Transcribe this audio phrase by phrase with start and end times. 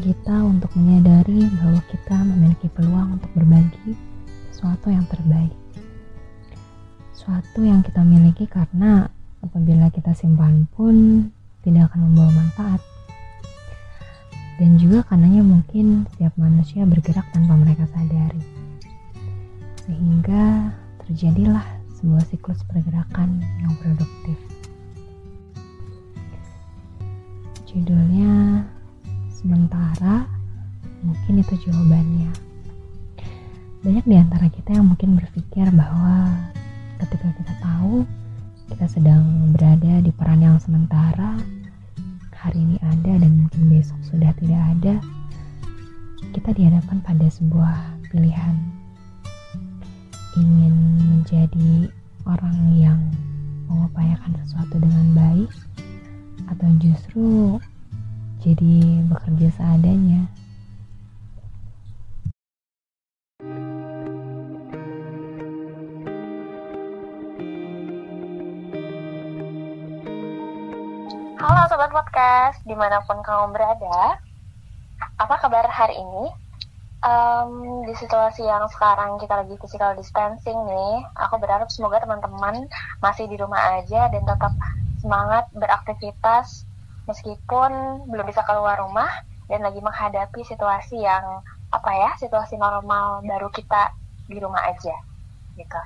[0.00, 3.92] kita untuk menyadari bahwa kita memiliki peluang untuk berbagi
[4.48, 5.52] sesuatu yang terbaik.
[7.12, 9.08] Sesuatu yang kita miliki karena
[9.44, 11.28] apabila kita simpan pun
[11.60, 12.80] tidak akan membawa manfaat.
[14.60, 18.44] Dan juga karenanya mungkin setiap manusia bergerak tanpa mereka sadari.
[19.88, 20.72] Sehingga
[21.04, 21.64] terjadilah
[21.96, 23.72] sebuah siklus pergerakan yang
[34.90, 36.34] mungkin berpikir bahwa
[36.98, 38.02] ketika kita tahu
[38.66, 41.38] kita sedang berada di peran yang sementara,
[42.34, 44.94] hari ini ada dan mungkin besok sudah tidak ada,
[46.34, 48.58] kita dihadapkan pada sebuah pilihan
[50.34, 50.74] ingin
[51.06, 51.90] menjadi
[52.26, 53.00] orang yang
[53.70, 55.50] mengupayakan sesuatu dengan baik
[56.50, 57.58] atau justru
[58.42, 60.26] jadi bekerja seadanya.
[71.80, 74.20] Sobat Podcast, di mana pun kamu berada,
[75.16, 76.28] apa kabar hari ini?
[77.00, 82.68] Um, di situasi yang sekarang kita lagi physical distancing nih, aku berharap semoga teman-teman
[83.00, 84.52] masih di rumah aja dan tetap
[85.00, 86.68] semangat beraktivitas
[87.08, 89.08] meskipun belum bisa keluar rumah
[89.48, 91.40] dan lagi menghadapi situasi yang
[91.72, 93.88] apa ya situasi normal baru kita
[94.28, 95.00] di rumah aja
[95.56, 95.80] gitu.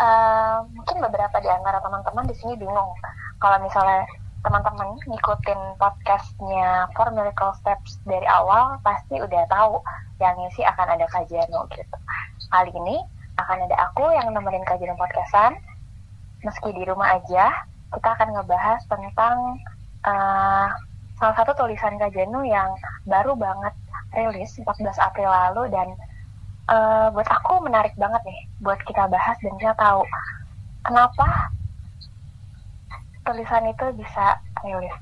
[0.00, 2.96] Uh, mungkin beberapa di antara teman-teman di sini bingung
[3.36, 4.08] kalau misalnya
[4.46, 9.82] teman-teman ngikutin podcastnya For Miracle Steps dari awal pasti udah tahu
[10.22, 11.96] yang ngisi akan ada kajian gitu.
[12.54, 13.02] Kali ini
[13.42, 15.58] akan ada aku yang nemenin kajian podcastan
[16.46, 17.50] meski di rumah aja
[17.90, 19.58] kita akan ngebahas tentang
[20.06, 20.70] uh,
[21.18, 22.70] salah satu tulisan Kak yang
[23.02, 23.74] baru banget
[24.14, 25.90] rilis 14 April lalu dan
[26.70, 30.06] uh, buat aku menarik banget nih buat kita bahas dan kita tahu
[30.86, 31.50] kenapa
[33.26, 34.96] tulisan itu bisa rilis.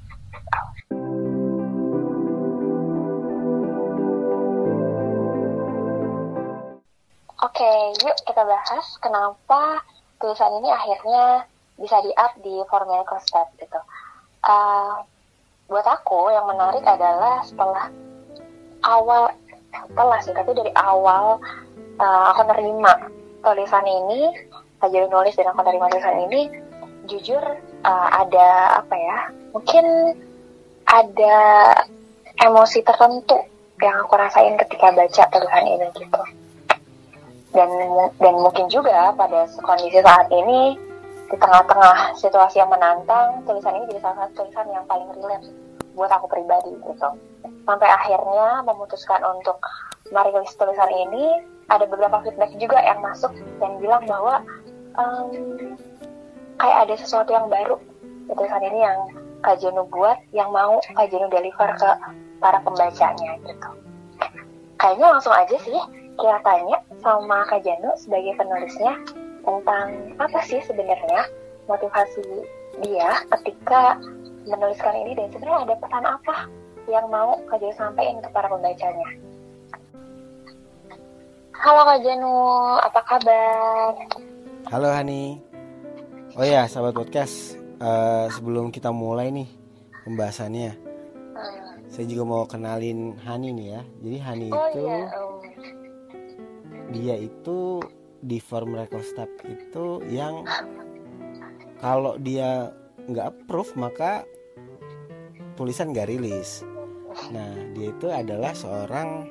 [7.45, 9.85] Oke, okay, yuk kita bahas kenapa
[10.17, 11.45] tulisan ini akhirnya
[11.77, 13.81] bisa di-up di format Step gitu.
[14.41, 15.05] Uh,
[15.69, 17.93] buat aku yang menarik adalah setelah
[18.85, 19.33] awal
[19.73, 21.41] setelah sih tapi dari awal
[22.01, 22.93] uh, aku nerima
[23.41, 24.29] tulisan ini
[24.81, 26.41] saya nulis dan aku nerima tulisan ini
[27.07, 27.45] jujur
[27.85, 29.19] uh, ada apa ya
[29.53, 29.85] mungkin
[30.85, 31.37] ada
[32.41, 33.39] emosi tertentu
[33.83, 36.21] yang aku rasain ketika baca tulisan ini gitu
[37.55, 37.71] dan
[38.19, 40.75] dan mungkin juga pada kondisi saat ini
[41.31, 45.49] di tengah-tengah situasi yang menantang, tulisan ini jadi salah satu tulisan yang paling relate
[45.97, 47.09] buat aku pribadi gitu.
[47.65, 49.57] Sampai akhirnya memutuskan untuk
[50.13, 54.45] merilis tulisan ini, ada beberapa feedback juga yang masuk dan bilang bahwa
[55.01, 55.27] um,
[56.59, 57.77] kayak ada sesuatu yang baru
[58.29, 58.99] di tulisan ini yang
[59.45, 61.91] Kak Jenu buat, yang mau Kak Jenu deliver ke
[62.41, 63.71] para pembacanya gitu.
[64.81, 65.79] Kayaknya langsung aja sih
[66.17, 68.97] kita tanya sama Kak Jenu sebagai penulisnya
[69.45, 71.29] tentang apa sih sebenarnya
[71.69, 72.25] motivasi
[72.81, 74.01] dia ketika
[74.49, 76.37] menuliskan ini dan sebenarnya ada pesan apa
[76.89, 79.09] yang mau Kak Jenu sampaikan ke para pembacanya.
[81.55, 82.37] Halo Kak Jenu,
[82.81, 83.93] apa kabar?
[84.73, 85.54] Halo Hani.
[86.35, 89.47] Oh ya, sahabat podcast, uh, sebelum kita mulai nih
[90.03, 91.87] pembahasannya, hmm.
[91.87, 93.83] saya juga mau kenalin Hani nih ya.
[94.03, 95.07] Jadi Hani oh, itu, iya.
[95.15, 95.39] oh.
[96.91, 97.59] dia itu
[98.19, 100.43] di form record step itu yang
[101.79, 102.75] kalau dia
[103.07, 104.27] nggak approve maka
[105.55, 106.67] tulisan nggak rilis.
[107.31, 109.31] Nah dia itu adalah seorang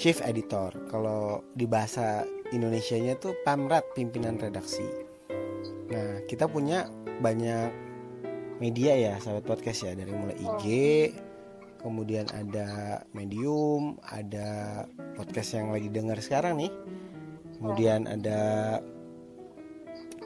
[0.00, 0.72] chief editor.
[0.88, 2.24] Kalau di bahasa
[2.56, 5.11] Indonesia-nya tuh pamrat pimpinan redaksi.
[5.92, 6.88] Nah kita punya
[7.20, 7.68] banyak
[8.58, 9.92] media ya sahabat podcast ya.
[9.92, 10.64] Dari mulai IG,
[11.84, 14.82] kemudian ada Medium, ada
[15.18, 16.72] podcast yang lagi dengar sekarang nih.
[17.60, 18.80] Kemudian ada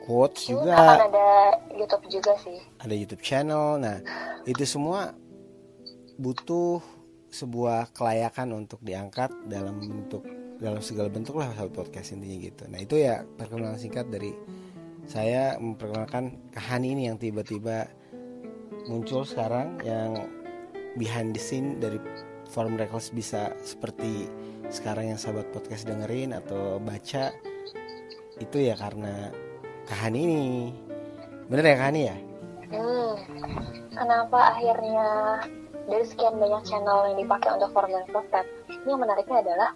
[0.06, 0.78] quotes juga.
[0.78, 1.28] akan ada
[1.74, 2.62] YouTube juga sih.
[2.78, 3.82] Ada YouTube channel.
[3.82, 3.98] Nah
[4.46, 5.12] itu semua
[6.16, 6.80] butuh
[7.28, 10.24] sebuah kelayakan untuk diangkat dalam bentuk
[10.56, 12.62] dalam segala bentuk lah sahabat podcast intinya gitu.
[12.72, 14.32] Nah itu ya perkenalan singkat dari
[15.06, 17.86] saya memperkenalkan Kahani ini yang tiba-tiba
[18.90, 20.26] muncul sekarang yang
[20.98, 21.98] behind the scene dari
[22.50, 24.30] forum records bisa seperti
[24.70, 27.30] sekarang yang sahabat podcast dengerin atau baca.
[28.38, 29.30] Itu ya karena
[29.86, 30.46] Kahani ini.
[31.46, 32.16] Bener ya Kahani ya?
[32.66, 33.14] Hmm,
[33.94, 35.08] kenapa akhirnya
[35.86, 39.70] dari sekian banyak channel yang dipakai untuk formal step ini yang menariknya adalah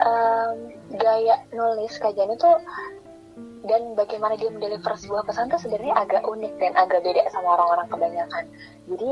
[0.00, 0.56] um,
[0.96, 2.50] gaya nulis kajian itu
[3.62, 7.86] dan bagaimana dia mendeliver sebuah pesan tuh sebenarnya agak unik dan agak beda sama orang-orang
[7.86, 8.44] kebanyakan.
[8.90, 9.10] Jadi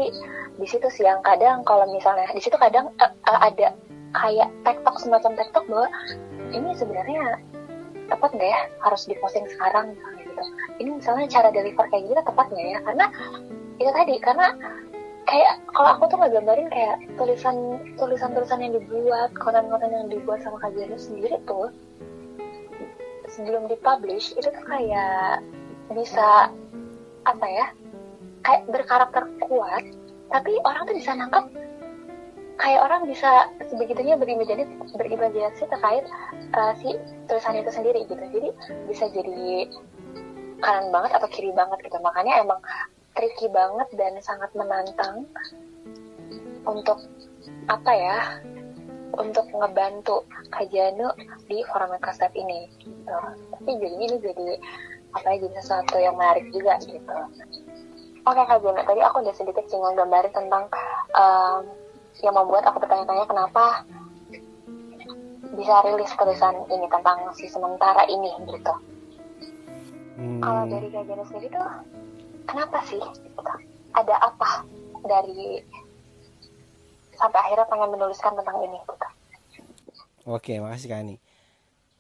[0.59, 3.75] di situ sih yang kadang kalau misalnya di situ kadang uh, uh, ada
[4.11, 5.87] kayak tektok semacam tektok bahwa
[6.51, 7.39] ini sebenarnya
[8.11, 10.43] tepat nggak ya harus diposting sekarang misalnya gitu.
[10.83, 12.79] Ini misalnya cara deliver kayak gitu tepat nggak ya?
[12.83, 13.07] Karena
[13.79, 14.47] itu tadi karena
[15.31, 17.57] kayak kalau aku tuh nggak gambarin kayak tulisan
[17.95, 21.71] tulisan tulisan yang dibuat konten-konten yang dibuat sama kajiannya sendiri tuh
[23.41, 25.41] sebelum dipublish itu tuh kayak
[25.97, 26.53] bisa
[27.25, 27.67] apa ya
[28.45, 29.85] kayak berkarakter kuat
[30.29, 31.45] tapi orang tuh bisa nangkep
[32.61, 36.05] kayak orang bisa sebegitunya berimajinasi berimajinasi terkait
[36.53, 36.93] uh, si
[37.25, 38.21] tulisan itu sendiri gitu.
[38.21, 38.49] Jadi
[38.85, 39.73] bisa jadi
[40.61, 41.97] kanan banget atau kiri banget gitu.
[42.05, 42.61] Makanya emang
[43.17, 45.25] tricky banget dan sangat menantang
[46.69, 47.01] untuk
[47.73, 48.19] apa ya
[49.17, 51.11] untuk ngebantu Kajanu
[51.51, 53.17] di forum Step ini gitu.
[53.57, 54.49] Tapi jadinya ini jadi
[55.11, 57.17] apa ya jadi sesuatu yang menarik juga gitu.
[58.21, 60.69] Oke Kak Jana, tadi aku udah sedikit singgung gambarin tentang
[61.17, 61.65] um,
[62.21, 63.83] yang membuat aku bertanya-tanya kenapa
[65.57, 68.75] bisa rilis tulisan ini tentang si sementara ini gitu.
[70.21, 70.41] Hmm.
[70.45, 71.69] Kalau dari Kak Jana sendiri tuh
[72.45, 73.41] kenapa sih gitu?
[73.97, 74.69] Ada apa
[75.09, 75.65] dari
[77.21, 79.09] sampai akhirnya pengen menuliskan tentang ini gitu.
[80.25, 81.17] Oke, makasih Kak Hani.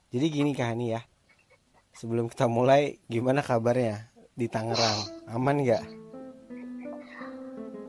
[0.09, 1.05] Jadi gini Kak Hani ya.
[1.93, 5.29] Sebelum kita mulai, gimana kabarnya di Tangerang?
[5.29, 5.85] Aman nggak?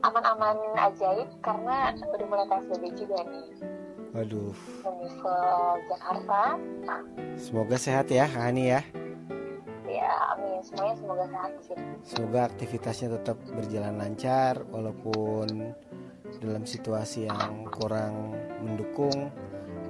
[0.02, 3.46] Aman-aman ajaib karena udah mulai PSBB juga nih.
[4.12, 4.52] Waduh.
[4.84, 5.36] ke
[5.88, 6.60] Jakarta.
[7.40, 8.82] Semoga sehat ya Kak Hani ya.
[9.88, 10.60] Ya, amin.
[10.60, 11.76] Semuanya semoga sehat sih.
[12.04, 15.72] Semoga aktivitasnya tetap berjalan lancar walaupun
[16.42, 19.30] dalam situasi yang kurang mendukung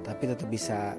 [0.05, 0.93] tapi tetap bisa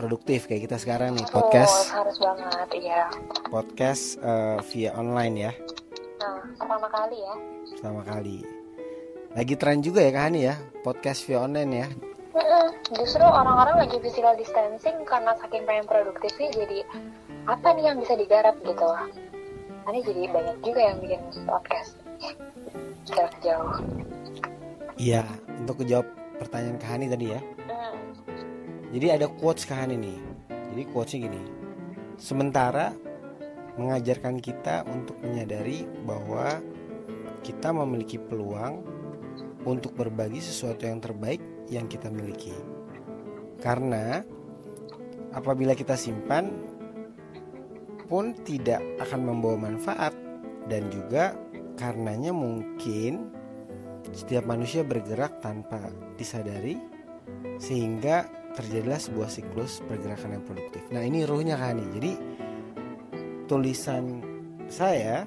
[0.00, 1.92] produktif kayak kita sekarang nih podcast.
[1.92, 3.04] oh, harus banget iya.
[3.52, 5.52] Podcast uh, via online ya.
[6.22, 7.34] Nah pertama kali ya.
[7.76, 8.38] Pertama kali.
[9.36, 10.56] Lagi tren juga ya kan ya?
[10.80, 11.88] Podcast via online ya?
[12.90, 16.78] Justru orang-orang lagi physical distancing karena saking pengen produktifnya jadi
[17.44, 18.88] apa nih yang bisa digarap gitu?
[19.90, 21.98] Ini jadi banyak juga yang bikin podcast.
[23.10, 24.00] Jarak jauh
[25.00, 25.24] Iya,
[25.56, 27.40] untuk menjawab pertanyaan Kahani tadi ya.
[27.40, 28.12] Hmm.
[28.92, 30.18] Jadi ada quotes Kahani nih.
[30.76, 31.42] Jadi quotesnya gini.
[32.20, 32.92] Sementara
[33.80, 36.60] mengajarkan kita untuk menyadari bahwa
[37.40, 38.84] kita memiliki peluang
[39.64, 41.40] untuk berbagi sesuatu yang terbaik
[41.72, 42.52] yang kita miliki.
[43.56, 44.20] Karena
[45.32, 46.52] apabila kita simpan
[48.04, 50.12] pun tidak akan membawa manfaat
[50.68, 51.32] dan juga
[51.80, 53.39] karenanya mungkin
[54.10, 56.78] setiap manusia bergerak tanpa disadari
[57.62, 58.26] sehingga
[58.58, 60.82] terjadilah sebuah siklus pergerakan yang produktif.
[60.90, 61.88] Nah ini ruhnya kan nih.
[61.94, 62.12] Jadi
[63.46, 64.22] tulisan
[64.66, 65.26] saya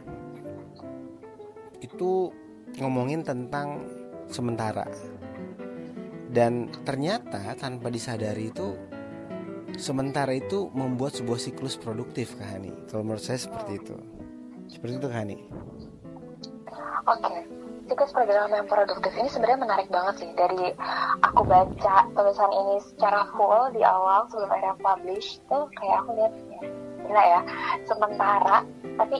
[1.79, 2.31] itu
[2.79, 3.83] ngomongin tentang
[4.31, 4.87] sementara
[6.31, 8.73] dan ternyata tanpa disadari itu
[9.77, 12.71] sementara itu membuat sebuah siklus produktif Kahani.
[12.87, 13.95] Kalau menurut saya seperti itu.
[14.71, 15.37] Seperti itu Kahani.
[17.03, 17.19] Oke.
[17.19, 20.29] Okay siklus pergerakan yang produktif ini sebenarnya menarik banget sih.
[20.35, 20.71] Dari
[21.23, 26.33] aku baca tulisan ini secara full di awal sebelum akhirnya publish tuh kayak aku lihat
[26.33, 26.61] ya
[27.03, 27.41] gila ya
[27.83, 28.57] sementara
[28.95, 29.17] tapi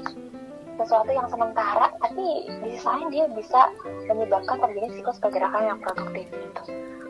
[0.80, 2.74] sesuatu yang sementara tapi di
[3.12, 3.62] dia bisa
[4.10, 6.64] menyebabkan terjadi siklus pergerakan yang produktif gitu.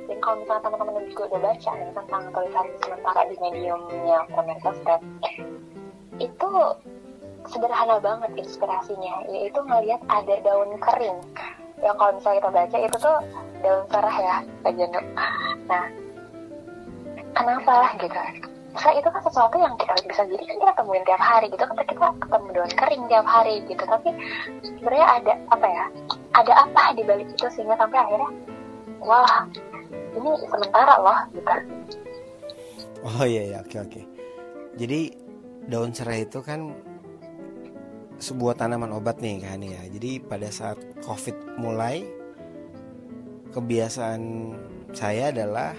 [0.03, 4.19] Dan kalau misalnya teman-teman juga udah baca nih tentang tulisan sementara di mediumnya
[4.83, 5.01] dan
[6.22, 6.50] itu
[7.50, 11.19] sederhana banget inspirasinya yaitu ngelihat ada daun kering.
[11.83, 13.17] Yang kalau misalnya kita baca itu tuh
[13.63, 14.35] daun serah ya
[14.71, 15.01] Janu
[15.67, 15.85] nah
[17.33, 18.19] kenapa gitu?
[18.73, 21.77] Saya itu kan sesuatu yang kita bisa jadi kan kita temuin tiap hari gitu kan
[21.77, 23.83] kita ketemu daun kering tiap hari gitu.
[23.83, 24.09] Tapi
[24.65, 25.85] sebenarnya ada apa ya
[26.33, 28.29] ada apa di balik itu sehingga sampai akhirnya
[29.03, 29.45] wah
[30.13, 31.53] ini sementara loh gitu.
[33.03, 34.01] Oh iya iya oke oke.
[34.79, 35.00] Jadi
[35.67, 36.73] daun serai itu kan
[38.24, 39.84] sebuah tanaman obat nih kan ya.
[39.92, 42.08] Jadi pada saat COVID mulai
[43.51, 44.22] kebiasaan
[44.96, 45.75] saya adalah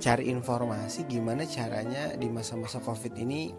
[0.00, 3.52] cari informasi gimana caranya di masa-masa COVID ini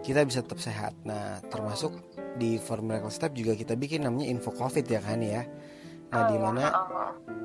[0.00, 0.94] kita bisa tetap sehat.
[1.04, 1.92] Nah, termasuk
[2.38, 5.42] di Formula Step juga kita bikin namanya info COVID ya kan ya.
[6.14, 6.64] Nah, di mana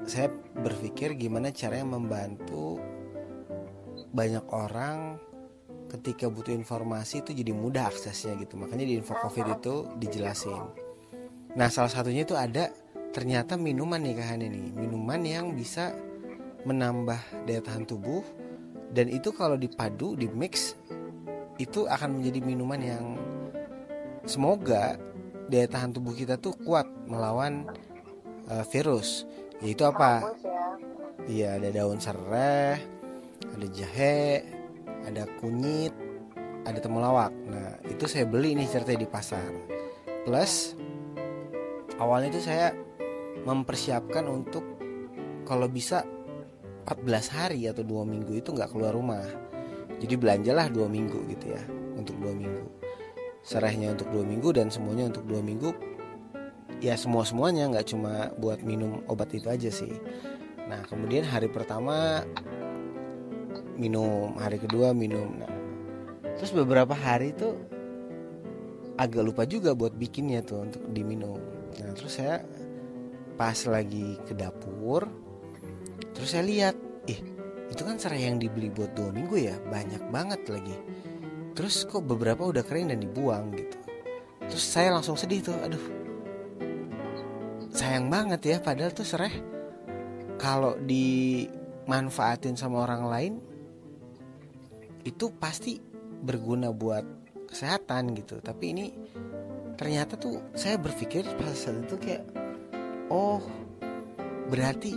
[0.05, 2.77] saya berpikir gimana caranya membantu
[4.11, 5.17] banyak orang
[5.91, 8.55] ketika butuh informasi itu jadi mudah aksesnya gitu.
[8.55, 10.63] Makanya di info covid itu dijelasin.
[11.59, 12.71] Nah salah satunya itu ada
[13.11, 14.67] ternyata minuman nih Kahani nih.
[14.71, 15.91] Minuman yang bisa
[16.63, 18.23] menambah daya tahan tubuh.
[18.91, 20.79] Dan itu kalau dipadu di mix
[21.59, 23.05] itu akan menjadi minuman yang
[24.23, 24.95] semoga
[25.51, 27.67] daya tahan tubuh kita tuh kuat melawan
[28.47, 29.27] uh, virus.
[29.59, 30.31] Yaitu apa?
[30.41, 30.63] Ya.
[31.29, 32.81] iya ada daun serai
[33.51, 34.41] ada jahe
[35.05, 35.93] ada kunyit
[36.65, 37.33] ada temulawak.
[37.49, 39.49] Nah itu saya beli nih cerita di pasar.
[40.25, 40.77] Plus
[41.97, 42.73] awalnya itu saya
[43.41, 44.63] mempersiapkan untuk
[45.45, 46.05] kalau bisa
[46.85, 49.25] 14 hari atau dua minggu itu nggak keluar rumah.
[50.01, 51.61] Jadi belanjalah dua minggu gitu ya
[51.97, 52.65] untuk dua minggu.
[53.41, 55.73] Serahnya untuk dua minggu dan semuanya untuk dua minggu.
[56.81, 59.93] Ya semua semuanya nggak cuma buat minum obat itu aja sih.
[60.65, 62.25] Nah kemudian hari pertama
[63.81, 65.33] minum hari kedua minum.
[65.41, 65.49] Nah
[66.37, 67.57] terus beberapa hari itu
[69.01, 71.41] agak lupa juga buat bikinnya tuh untuk diminum.
[71.81, 72.45] Nah terus saya
[73.33, 75.09] pas lagi ke dapur
[76.13, 76.75] terus saya lihat
[77.09, 77.17] ih
[77.73, 80.77] itu kan serai yang dibeli buat dua minggu ya banyak banget lagi.
[81.57, 83.77] Terus kok beberapa udah kering dan dibuang gitu.
[84.45, 86.01] Terus saya langsung sedih tuh aduh
[87.71, 89.31] sayang banget ya padahal tuh serai
[90.35, 93.33] kalau dimanfaatin sama orang lain
[95.05, 95.79] itu pasti
[96.21, 97.03] berguna buat
[97.49, 98.39] kesehatan gitu.
[98.39, 98.85] Tapi ini
[99.75, 102.23] ternyata tuh saya berpikir pas saat itu kayak
[103.09, 103.41] oh
[104.51, 104.93] berarti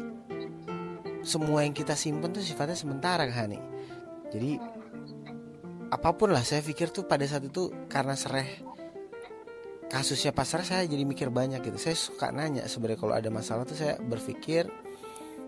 [1.24, 3.62] semua yang kita simpen tuh sifatnya sementara kan nih
[4.28, 4.60] jadi
[5.88, 8.60] apa pun lah saya pikir tuh pada saat itu karena sereh
[9.88, 11.78] kasusnya pasar saya jadi mikir banyak gitu.
[11.78, 14.66] Saya suka nanya sebenarnya kalau ada masalah tuh saya berpikir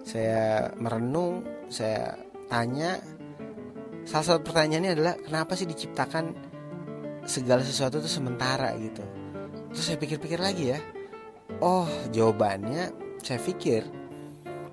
[0.06, 2.14] saya merenung saya
[2.46, 3.02] tanya
[4.06, 6.32] salah satu pertanyaannya adalah kenapa sih diciptakan
[7.26, 9.02] segala sesuatu itu sementara gitu?
[9.74, 10.80] Terus saya pikir-pikir lagi ya
[11.60, 13.84] oh jawabannya saya pikir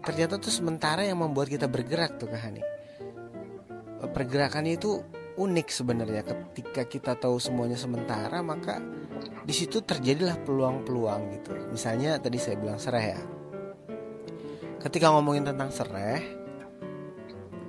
[0.04, 2.62] ternyata tuh sementara yang membuat kita bergerak tuh kahani
[4.13, 5.00] pergerakannya itu
[5.34, 6.22] unik sebenarnya.
[6.22, 8.78] Ketika kita tahu semuanya sementara maka
[9.44, 11.52] di situ terjadilah peluang-peluang gitu.
[11.74, 13.22] Misalnya tadi saya bilang serai ya.
[14.84, 16.20] Ketika ngomongin tentang serai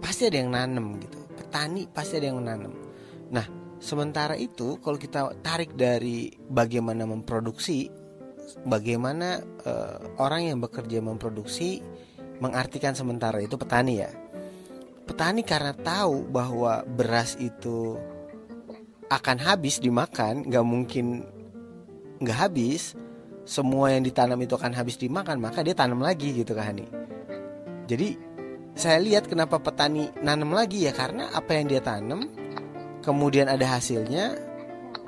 [0.03, 2.73] pasti ada yang nanem gitu petani pasti ada yang menanam.
[3.35, 3.47] Nah,
[3.83, 7.91] sementara itu kalau kita tarik dari bagaimana memproduksi,
[8.65, 11.83] bagaimana uh, orang yang bekerja memproduksi
[12.39, 14.11] mengartikan sementara itu petani ya.
[15.05, 18.01] Petani karena tahu bahwa beras itu
[19.13, 21.27] akan habis dimakan, nggak mungkin
[22.25, 22.97] nggak habis.
[23.45, 26.89] Semua yang ditanam itu akan habis dimakan, maka dia tanam lagi gitu kan nih.
[27.85, 28.17] Jadi
[28.75, 32.27] saya lihat kenapa petani nanam lagi ya karena apa yang dia tanam
[33.07, 34.35] kemudian ada hasilnya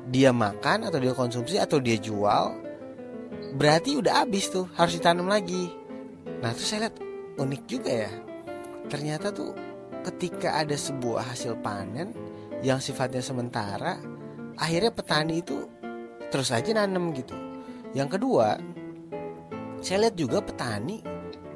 [0.07, 2.67] dia makan atau dia konsumsi atau dia jual
[3.59, 5.73] berarti udah habis tuh harus ditanam lagi.
[6.45, 6.97] Nah terus saya lihat
[7.41, 8.13] unik juga ya.
[8.87, 9.51] Ternyata tuh
[10.07, 12.15] ketika ada sebuah hasil panen
[12.63, 13.99] yang sifatnya sementara
[14.55, 15.67] akhirnya petani itu
[16.31, 17.35] terus aja nanam gitu.
[17.97, 18.61] Yang kedua
[19.83, 21.03] saya lihat juga petani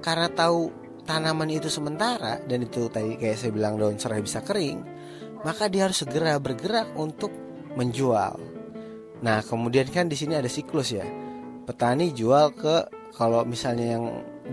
[0.00, 0.79] karena tahu
[1.10, 4.78] tanaman itu sementara dan itu tadi kayak saya bilang daun serai bisa kering,
[5.42, 7.34] maka dia harus segera bergerak untuk
[7.74, 8.38] menjual.
[9.26, 11.02] Nah, kemudian kan di sini ada siklus ya.
[11.66, 12.86] Petani jual ke
[13.18, 14.04] kalau misalnya yang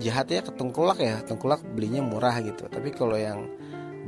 [0.01, 2.65] jahat ya ke tengkulak ya, tengkulak belinya murah gitu.
[2.65, 3.45] Tapi kalau yang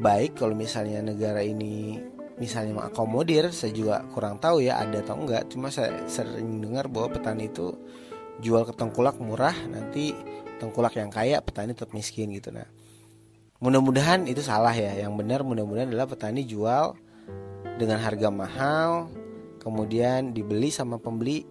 [0.01, 2.01] baik kalau misalnya negara ini
[2.41, 5.53] misalnya mengakomodir, saya juga kurang tahu ya ada atau enggak.
[5.53, 7.77] Cuma saya sering dengar bahwa petani itu
[8.41, 10.17] jual ke tengkulak murah nanti
[10.59, 12.51] tengkulak yang kaya petani tetap miskin gitu.
[12.51, 12.67] Nah
[13.63, 14.93] mudah-mudahan itu salah ya.
[15.07, 16.93] Yang benar mudah-mudahan adalah petani jual
[17.79, 19.07] dengan harga mahal
[19.63, 21.47] kemudian dibeli sama pembeli.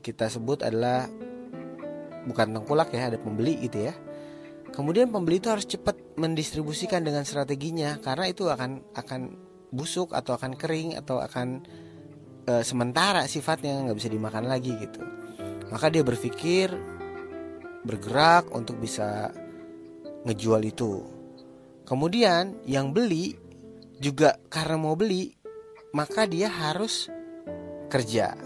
[0.00, 1.08] Kita sebut adalah
[2.24, 3.94] bukan tengkulak ya ada pembeli gitu ya.
[4.70, 9.20] Kemudian pembeli itu harus cepat mendistribusikan dengan strateginya karena itu akan akan
[9.74, 11.62] busuk atau akan kering atau akan
[12.46, 15.02] e, sementara sifatnya nggak bisa dimakan lagi gitu.
[15.68, 16.70] Maka dia berpikir
[17.84, 19.32] bergerak untuk bisa
[20.24, 21.00] ngejual itu.
[21.88, 23.34] Kemudian yang beli
[23.98, 25.32] juga karena mau beli,
[25.92, 27.10] maka dia harus
[27.90, 28.36] kerja.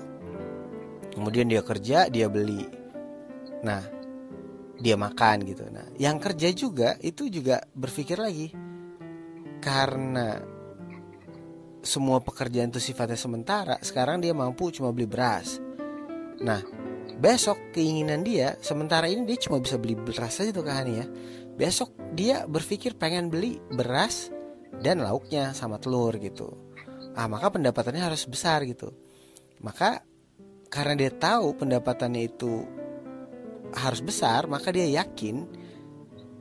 [1.14, 2.64] Kemudian dia kerja, dia beli.
[3.62, 3.82] Nah,
[4.80, 5.68] dia makan gitu.
[5.70, 8.50] Nah, yang kerja juga itu juga berpikir lagi.
[9.62, 10.42] Karena
[11.84, 15.60] semua pekerjaan itu sifatnya sementara, sekarang dia mampu cuma beli beras.
[16.42, 16.60] Nah,
[17.24, 21.06] besok keinginan dia sementara ini dia cuma bisa beli beras aja tuh kahani ya.
[21.56, 24.28] Besok dia berpikir pengen beli beras
[24.84, 26.52] dan lauknya sama telur gitu.
[27.16, 28.92] Ah maka pendapatannya harus besar gitu.
[29.64, 30.04] Maka
[30.68, 32.68] karena dia tahu pendapatannya itu
[33.72, 35.48] harus besar maka dia yakin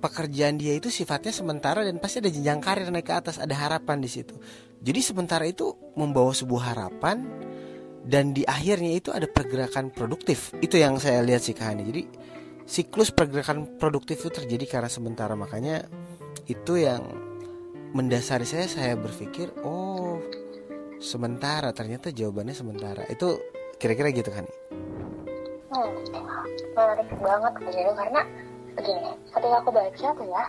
[0.03, 4.03] pekerjaan dia itu sifatnya sementara dan pasti ada jenjang karir naik ke atas ada harapan
[4.03, 4.35] di situ.
[4.83, 7.23] Jadi sementara itu membawa sebuah harapan
[8.03, 10.51] dan di akhirnya itu ada pergerakan produktif.
[10.59, 12.03] Itu yang saya lihat sih Kahani jadi
[12.63, 15.33] siklus pergerakan produktif itu terjadi karena sementara.
[15.35, 15.87] Makanya
[16.47, 17.03] itu yang
[17.95, 20.19] mendasari saya saya berpikir oh
[20.99, 21.71] sementara.
[21.71, 23.07] Ternyata jawabannya sementara.
[23.07, 23.39] Itu
[23.83, 24.47] kira-kira gitu kan
[25.73, 25.91] hmm,
[26.77, 28.21] menarik banget gitu karena
[28.73, 30.43] begini ketika aku baca tuh ya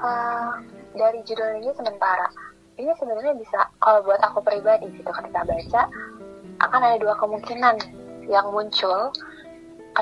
[0.00, 0.52] uh,
[0.96, 2.28] dari judul ini sementara.
[2.76, 5.82] Ini sebenarnya bisa kalau buat aku pribadi gitu ketika baca
[6.60, 7.76] akan ada dua kemungkinan
[8.26, 9.12] yang muncul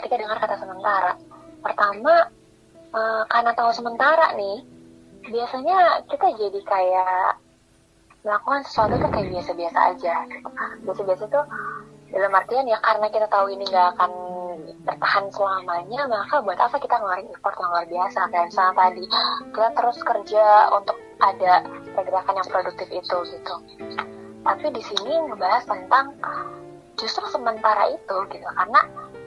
[0.00, 1.12] ketika dengar kata sementara.
[1.60, 2.28] Pertama
[2.92, 4.64] uh, karena tahu sementara nih
[5.28, 7.40] biasanya kita jadi kayak
[8.24, 10.14] melakukan sesuatu tuh kayak biasa-biasa aja.
[10.84, 11.44] Biasa-biasa tuh
[12.12, 14.12] dalam artian ya karena kita tahu ini nggak akan
[14.84, 18.20] bertahan selamanya maka buat apa kita ngeluarin effort yang luar biasa?
[18.32, 19.04] Kayak misalnya tadi
[19.52, 21.52] kita terus kerja untuk ada
[21.94, 23.54] pergerakan yang produktif itu gitu
[24.44, 26.12] tapi di sini ngebahas tentang
[27.00, 28.48] justru sementara itu gitu.
[28.52, 28.80] Karena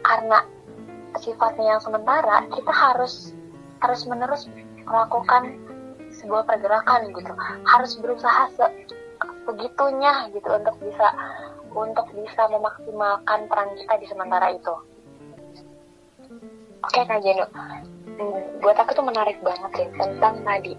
[0.05, 0.39] karena
[1.17, 3.33] sifatnya yang sementara kita harus
[3.81, 4.45] terus menerus
[4.85, 5.57] melakukan
[6.13, 7.33] sebuah pergerakan gitu.
[7.65, 8.65] Harus berusaha se
[9.49, 11.07] begitunya gitu untuk bisa
[11.73, 14.73] untuk bisa memaksimalkan peran kita di sementara itu.
[16.85, 17.49] Oke kak Jeno.
[18.17, 20.73] Hmm, buat aku tuh menarik banget sih tentang tadi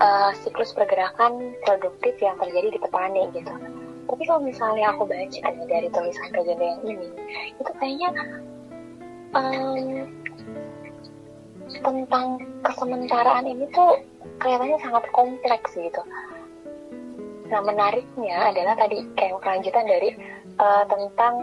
[0.00, 3.54] uh, siklus pergerakan produktif yang terjadi di petani gitu
[4.06, 7.08] tapi kalau misalnya aku baca dari tulisan Jeno yang ini
[7.58, 8.10] itu kayaknya
[9.34, 10.06] um,
[11.82, 12.26] tentang
[12.62, 13.98] kesementaraan ini tuh
[14.38, 16.02] kelihatannya sangat kompleks gitu.
[17.50, 20.10] Nah menariknya adalah tadi kayak kelanjutan dari
[20.62, 21.34] uh, tentang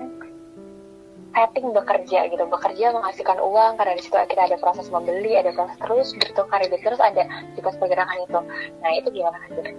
[1.33, 5.77] setting bekerja gitu bekerja menghasilkan uang karena di situ kita ada proses membeli ada proses
[5.81, 7.25] terus bertukar hidup terus ada
[7.57, 8.39] siklus pergerakan itu.
[8.79, 9.73] Nah itu gimana sih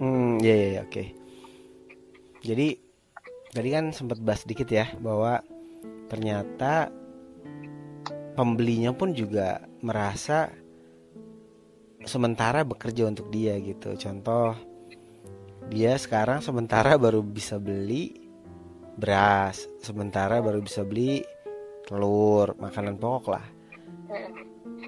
[0.00, 0.92] hmm ya ya, ya oke.
[0.92, 1.06] Okay.
[2.40, 2.68] jadi
[3.52, 5.44] tadi kan sempat bahas sedikit ya bahwa
[6.08, 6.88] ternyata
[8.34, 10.48] pembelinya pun juga merasa
[12.08, 13.92] sementara bekerja untuk dia gitu.
[14.00, 14.56] Contoh
[15.68, 18.29] dia sekarang sementara baru bisa beli
[19.00, 21.24] beras sementara baru bisa beli
[21.88, 23.46] telur makanan pokok lah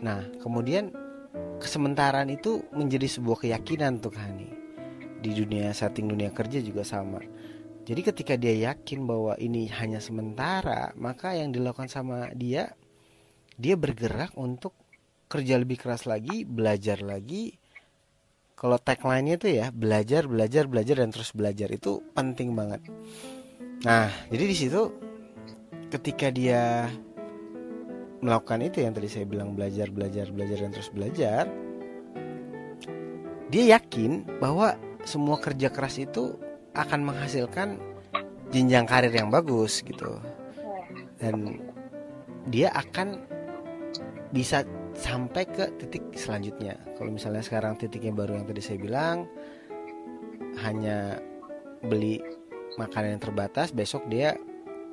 [0.05, 0.93] nah kemudian
[1.59, 4.53] kesementaraan itu menjadi sebuah keyakinan untuk Hani
[5.23, 7.23] di dunia setting dunia kerja juga sama
[7.83, 12.79] jadi ketika dia yakin bahwa ini hanya sementara, maka yang dilakukan sama dia,
[13.59, 14.71] dia bergerak untuk
[15.27, 17.59] kerja lebih keras lagi, belajar lagi.
[18.55, 22.87] Kalau tagline-nya itu ya belajar, belajar, belajar dan terus belajar itu penting banget.
[23.83, 24.95] Nah, jadi di situ
[25.91, 26.87] ketika dia
[28.23, 31.51] melakukan itu yang tadi saya bilang belajar, belajar, belajar dan terus belajar,
[33.51, 36.39] dia yakin bahwa semua kerja keras itu
[36.79, 37.77] akan menghasilkan
[38.55, 40.15] jenjang karir yang bagus gitu.
[41.19, 41.59] Dan
[42.47, 43.19] dia akan
[44.31, 44.63] bisa
[44.95, 46.79] sampai ke titik selanjutnya.
[46.95, 49.27] Kalau misalnya sekarang titiknya baru yang tadi saya bilang
[50.63, 51.19] hanya
[51.83, 52.23] beli
[52.81, 54.37] makanan yang terbatas besok dia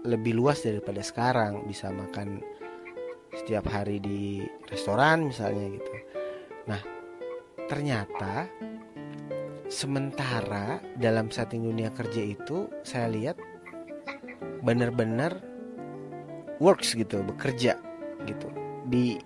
[0.03, 1.67] lebih luas daripada sekarang.
[1.67, 2.39] Bisa makan
[3.35, 5.93] setiap hari di restoran misalnya gitu.
[6.67, 6.81] Nah
[7.69, 8.49] ternyata
[9.69, 13.37] sementara dalam setting dunia kerja itu saya lihat
[14.65, 15.37] benar-benar
[16.57, 17.77] works gitu bekerja
[18.25, 18.49] gitu.
[18.89, 19.21] Di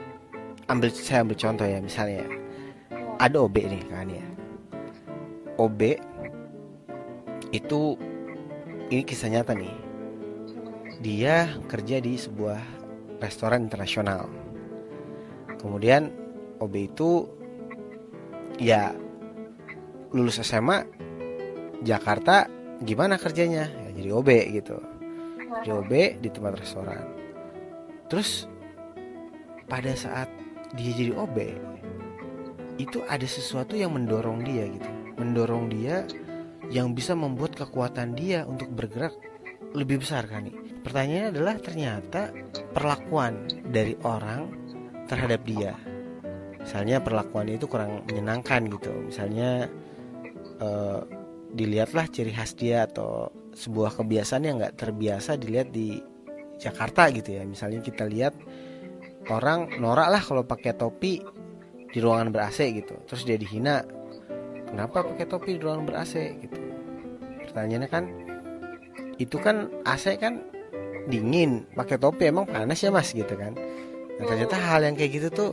[0.67, 2.27] ambil saya ambil contoh ya misalnya
[3.17, 4.27] ada OB nih kan ya.
[5.57, 5.81] OB
[7.53, 7.95] itu
[8.93, 9.73] ini kisah nyata nih.
[11.01, 12.61] Dia kerja di sebuah
[13.17, 14.29] restoran internasional.
[15.57, 16.13] Kemudian
[16.61, 17.25] OB itu
[18.61, 18.93] ya
[20.13, 20.85] lulus SMA
[21.81, 22.45] Jakarta
[22.85, 23.65] gimana kerjanya?
[23.65, 24.29] Ya, jadi OB
[24.61, 24.77] gitu.
[25.65, 27.03] Jadi OB di tempat restoran.
[28.13, 28.45] Terus
[29.65, 30.29] pada saat
[30.77, 31.37] dia jadi OB
[32.77, 34.89] itu ada sesuatu yang mendorong dia gitu.
[35.17, 36.05] Mendorong dia
[36.71, 39.15] yang bisa membuat kekuatan dia untuk bergerak
[39.73, 42.21] lebih besar kan nih pertanyaannya adalah ternyata
[42.71, 44.51] perlakuan dari orang
[45.09, 45.73] terhadap dia
[46.63, 49.11] misalnya perlakuan itu kurang menyenangkan gitu.
[49.11, 49.67] Misalnya
[50.63, 51.03] uh,
[51.53, 55.99] dilihatlah ciri khas dia atau sebuah kebiasaan yang nggak terbiasa dilihat di
[56.57, 57.43] Jakarta gitu ya.
[57.43, 58.33] Misalnya kita lihat
[59.27, 61.19] orang norak lah kalau pakai topi
[61.93, 63.85] di ruangan ber AC gitu terus dia dihina
[64.73, 66.57] kenapa pakai topi di ruangan ber AC gitu.
[67.45, 68.03] Pertanyaannya kan
[69.21, 70.41] itu kan AC kan
[71.05, 73.13] dingin pakai topi emang panas ya mas?
[73.13, 73.53] Gitu kan.
[74.17, 75.51] Nah ternyata hal yang kayak gitu tuh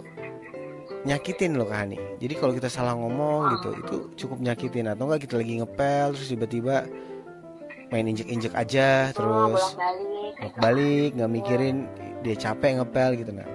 [1.01, 4.89] nyakitin loh Kak jadi kalau kita salah ngomong gitu itu cukup nyakitin.
[4.89, 6.89] Atau enggak kita lagi ngepel terus tiba-tiba
[7.91, 11.77] main injek-injek aja terus balik balik nggak mikirin
[12.23, 13.49] dia capek ngepel gitu nah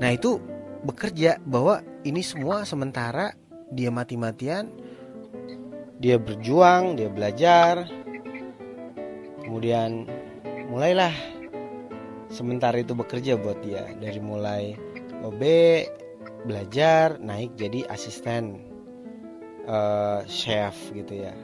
[0.00, 0.40] nah itu
[0.82, 3.36] bekerja bahwa ini semua sementara
[3.72, 4.72] dia mati-matian
[5.98, 7.90] dia berjuang dia belajar.
[9.42, 10.06] Kemudian
[10.70, 11.12] mulailah
[12.30, 13.90] sementara itu bekerja buat dia.
[13.98, 14.78] Dari mulai
[15.26, 15.42] OB
[16.46, 18.62] belajar naik jadi asisten
[19.66, 21.34] uh, chef gitu ya.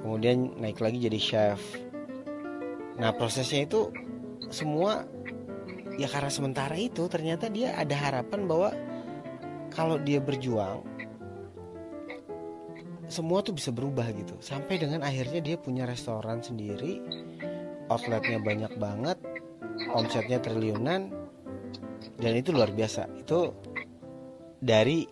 [0.00, 1.60] Kemudian naik lagi jadi chef.
[2.96, 3.92] Nah prosesnya itu
[4.48, 5.04] semua
[6.00, 8.70] ya karena sementara itu ternyata dia ada harapan bahwa
[9.72, 10.84] kalau dia berjuang
[13.12, 14.40] semua tuh bisa berubah gitu.
[14.40, 17.04] Sampai dengan akhirnya dia punya restoran sendiri
[17.92, 19.20] outletnya banyak banget
[19.92, 21.12] omsetnya triliunan
[22.16, 23.12] dan itu luar biasa.
[23.20, 23.52] Itu
[24.56, 25.04] dari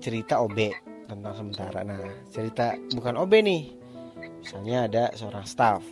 [0.00, 0.58] cerita OB
[1.04, 1.84] tentang sementara.
[1.84, 2.00] Nah
[2.32, 3.62] cerita bukan OB nih.
[4.40, 5.84] Misalnya ada seorang staff.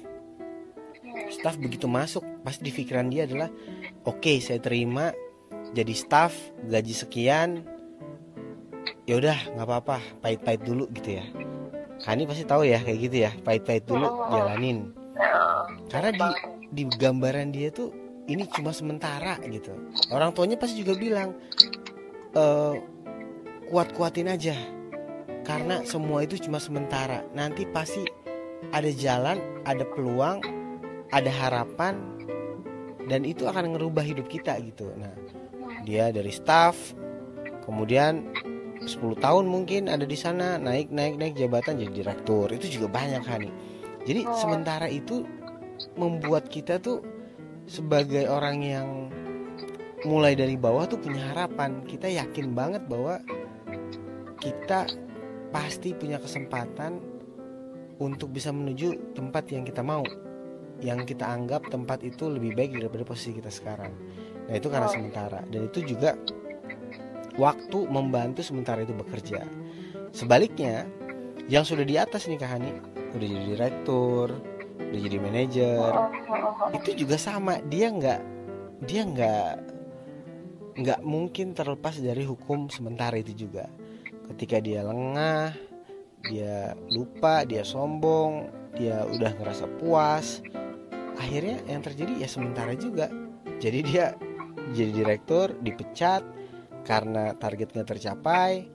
[1.29, 3.53] Staff begitu masuk pasti di pikiran dia adalah
[4.09, 5.13] oke okay, saya terima
[5.73, 6.33] jadi staff
[6.69, 7.65] gaji sekian
[9.07, 11.25] ya udah nggak apa-apa pahit-pahit dulu gitu ya.
[12.03, 14.91] Kani pasti tahu ya kayak gitu ya pahit-pahit dulu jalanin.
[15.91, 16.29] Karena di
[16.73, 17.93] di gambaran dia tuh
[18.31, 19.75] ini cuma sementara gitu.
[20.11, 21.35] Orang tuanya pasti juga bilang
[22.33, 22.45] e,
[23.71, 24.57] kuat-kuatin aja
[25.43, 27.27] karena semua itu cuma sementara.
[27.35, 28.07] Nanti pasti
[28.71, 30.39] ada jalan ada peluang
[31.13, 31.99] ada harapan
[33.11, 34.91] dan itu akan ngerubah hidup kita gitu.
[34.95, 35.13] Nah
[35.83, 36.95] dia dari staff
[37.67, 38.27] kemudian
[38.85, 42.51] 10 tahun mungkin ada di sana naik naik naik jabatan jadi direktur.
[42.51, 43.43] Itu juga banyak kan
[44.03, 44.35] jadi oh.
[44.35, 45.23] sementara itu
[45.95, 47.03] membuat kita tuh
[47.71, 48.89] sebagai orang yang
[50.03, 51.87] mulai dari bawah tuh punya harapan.
[51.87, 53.23] Kita yakin banget bahwa
[54.43, 54.91] kita
[55.55, 56.99] pasti punya kesempatan
[58.03, 60.03] untuk bisa menuju tempat yang kita mau.
[60.83, 63.95] Yang kita anggap tempat itu lebih baik daripada posisi kita sekarang.
[64.51, 65.47] Nah itu karena sementara.
[65.47, 66.19] Dan itu juga
[67.41, 69.45] waktu membantu sementara itu bekerja.
[70.13, 70.85] Sebaliknya
[71.49, 72.71] yang sudah di atas nih Kahani
[73.13, 74.29] udah jadi direktur,
[74.79, 75.93] udah jadi manajer,
[76.77, 78.21] itu juga sama dia nggak
[78.85, 79.53] dia nggak
[80.73, 83.69] nggak mungkin terlepas dari hukum sementara itu juga.
[84.33, 85.53] Ketika dia lengah,
[86.25, 90.41] dia lupa, dia sombong, dia udah ngerasa puas,
[91.21, 93.13] akhirnya yang terjadi ya sementara juga
[93.61, 94.07] jadi dia
[94.73, 96.25] jadi direktur dipecat
[96.83, 98.67] karena targetnya tercapai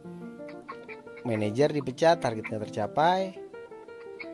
[1.28, 3.36] manajer dipecat targetnya tercapai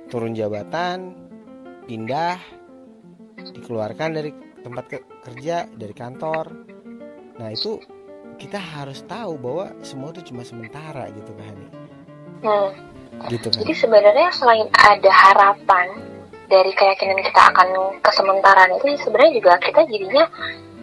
[0.07, 1.17] turun jabatan
[1.89, 2.38] pindah
[3.43, 4.31] dikeluarkan dari
[4.63, 4.86] tempat
[5.25, 6.45] kerja dari kantor.
[7.41, 7.81] Nah itu
[8.38, 11.55] kita harus tahu bahwa semua itu cuma sementara gitu kan
[12.41, 12.69] hmm.
[13.29, 15.88] gitu kan jadi sebenarnya selain ada harapan
[16.49, 20.25] dari keyakinan kita akan kesementaraan itu sebenarnya juga kita jadinya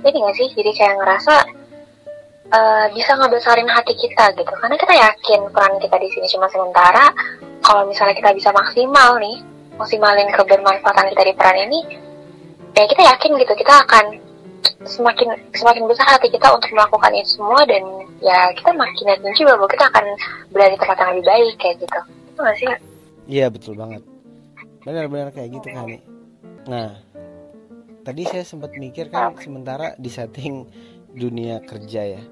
[0.01, 0.49] ini nggak sih?
[0.57, 1.35] Jadi kayak ngerasa
[2.53, 4.53] uh, bisa ngebesarin hati kita gitu.
[4.53, 7.11] Karena kita yakin peran kita di sini cuma sementara.
[7.61, 9.39] Kalau misalnya kita bisa maksimal nih
[9.81, 11.81] maksimalin kebermanfaatan kita di peran ini
[12.77, 14.05] ya kita yakin gitu kita akan
[14.85, 17.81] semakin semakin besar hati kita untuk melakukan itu semua dan
[18.21, 20.05] ya kita makin yakin juga bahwa kita akan
[20.53, 22.01] berada di tempat yang lebih baik kayak gitu.
[22.29, 22.69] Itu gak sih
[23.29, 24.03] iya betul banget.
[24.85, 25.87] Benar-benar kayak gitu kan
[26.69, 26.93] nah
[28.05, 30.69] tadi saya sempat mikir kan sementara di setting
[31.15, 32.23] dunia kerja ya.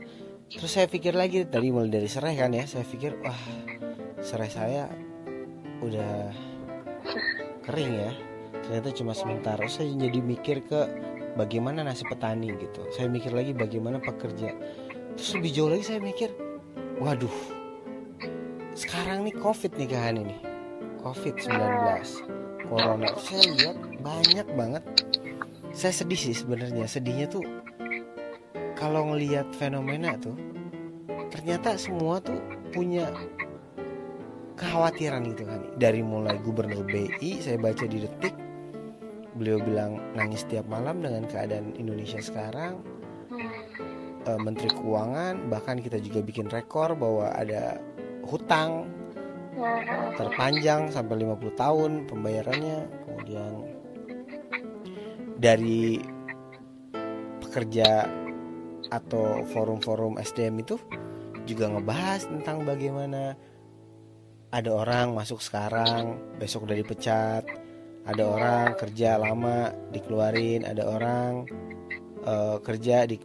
[0.48, 3.42] Terus saya pikir lagi tadi mulai dari serai kan ya saya pikir wah
[4.24, 4.88] serai saya
[5.84, 6.32] udah
[7.68, 8.12] kering ya.
[8.64, 10.80] Ternyata cuma sementara saya jadi mikir ke
[11.36, 12.84] bagaimana nasib petani gitu.
[12.92, 14.56] Saya mikir lagi bagaimana pekerja.
[15.14, 16.30] Terus lebih jauh lagi saya mikir
[16.98, 17.58] waduh
[18.78, 20.38] sekarang nih covid nih kan ini
[21.02, 23.08] covid 19 corona.
[23.18, 24.84] Saya lihat banyak banget.
[25.74, 26.86] Saya sedih sih sebenarnya.
[26.86, 27.42] Sedihnya tuh
[28.78, 30.38] kalau ngelihat fenomena tuh
[31.34, 32.38] ternyata semua tuh
[32.70, 33.10] punya
[34.54, 35.60] kekhawatiran gitu kan.
[35.76, 38.34] Dari mulai gubernur BI saya baca di detik
[39.34, 42.82] beliau bilang nangis tiap malam dengan keadaan Indonesia sekarang.
[44.26, 47.78] E, Menteri Keuangan bahkan kita juga bikin rekor bahwa ada
[48.26, 48.90] hutang
[50.14, 52.78] terpanjang sampai 50 tahun pembayarannya.
[53.06, 53.52] Kemudian
[55.38, 56.02] dari
[57.42, 58.06] pekerja
[58.88, 60.76] atau forum-forum SDM itu
[61.48, 63.36] juga ngebahas tentang bagaimana
[64.48, 67.44] ada orang masuk sekarang besok udah dipecat
[68.08, 71.44] ada orang kerja lama dikeluarin ada orang
[72.24, 73.20] uh, kerja di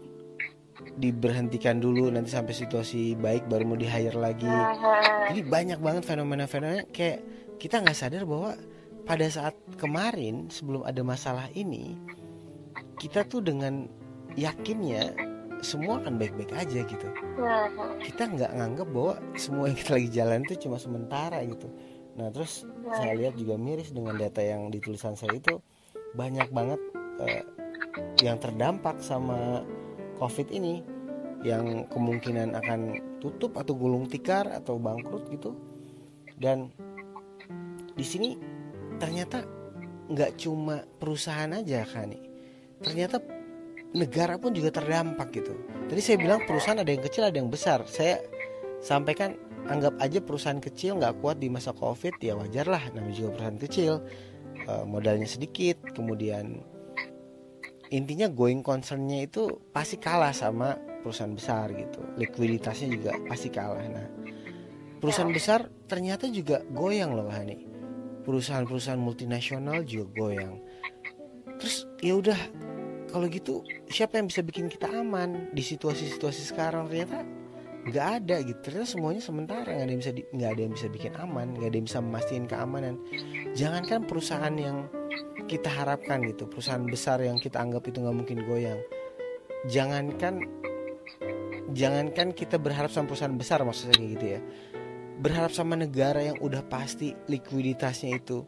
[0.93, 4.51] diberhentikan dulu nanti sampai situasi baik baru mau di hire lagi.
[5.31, 7.25] Jadi banyak banget fenomena-fenomena kayak
[7.57, 8.53] kita nggak sadar bahwa
[9.03, 11.97] pada saat kemarin sebelum ada masalah ini
[13.01, 13.89] kita tuh dengan
[14.37, 15.11] yakinnya
[15.63, 17.07] semua akan baik-baik aja gitu.
[18.03, 21.71] Kita nggak nganggap bahwa semua yang kita lagi jalan itu cuma sementara gitu.
[22.19, 25.57] Nah terus saya lihat juga miris dengan data yang ditulisan saya itu
[26.13, 26.81] banyak banget
[27.23, 27.43] uh,
[28.21, 29.65] yang terdampak sama
[30.21, 30.85] covid ini
[31.41, 35.57] yang kemungkinan akan tutup atau gulung tikar atau bangkrut gitu.
[36.37, 36.69] Dan
[37.97, 38.37] di sini
[39.01, 39.41] ternyata
[40.11, 42.21] nggak cuma perusahaan aja kan nih
[42.83, 43.17] ternyata
[43.93, 45.53] negara pun juga terdampak gitu.
[45.89, 47.85] Tadi saya bilang perusahaan ada yang kecil ada yang besar.
[47.85, 48.19] Saya
[48.81, 49.37] sampaikan
[49.69, 52.83] anggap aja perusahaan kecil nggak kuat di masa covid ya wajar lah.
[52.91, 53.93] Namanya juga perusahaan kecil.
[54.63, 56.63] Uh, modalnya sedikit kemudian
[57.91, 61.99] intinya going concernnya itu pasti kalah sama perusahaan besar gitu.
[62.17, 63.85] Likuiditasnya juga pasti kalah.
[63.85, 64.07] Nah
[65.03, 67.73] perusahaan besar ternyata juga goyang loh nih
[68.23, 70.55] perusahaan-perusahaan multinasional juga goyang.
[71.59, 72.39] Terus ya udah
[73.13, 73.61] kalau gitu
[73.93, 76.89] siapa yang bisa bikin kita aman di situasi-situasi sekarang?
[76.89, 77.21] Ternyata
[77.85, 78.59] nggak ada gitu.
[78.65, 79.69] Ternyata semuanya sementara.
[79.69, 81.47] Nggak ada yang bisa nggak ada yang bisa bikin aman.
[81.53, 82.93] Nggak ada yang bisa memastikan keamanan.
[83.53, 84.77] Jangankan perusahaan yang
[85.45, 86.49] kita harapkan gitu.
[86.49, 88.81] Perusahaan besar yang kita anggap itu nggak mungkin goyang.
[89.69, 90.33] Jangankan
[91.77, 94.39] jangankan kita berharap sama perusahaan besar maksudnya gitu ya.
[95.21, 98.41] Berharap sama negara yang udah pasti likuiditasnya itu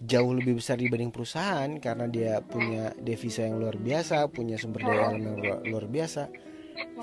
[0.00, 5.12] jauh lebih besar dibanding perusahaan karena dia punya devisa yang luar biasa, punya sumber daya
[5.12, 5.36] alam yang
[5.68, 6.32] luar, biasa.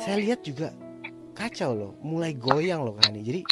[0.01, 0.73] Saya lihat juga
[1.37, 3.45] kacau loh, mulai goyang loh kan Jadi